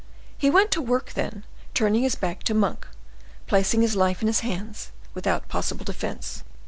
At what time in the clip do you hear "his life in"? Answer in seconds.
3.83-4.27